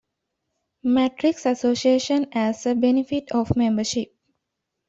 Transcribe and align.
Metric 0.81 1.45
Association 1.45 2.25
as 2.31 2.65
a 2.65 2.73
benefit 2.73 3.29
of 3.33 3.55
membership. 3.55 4.15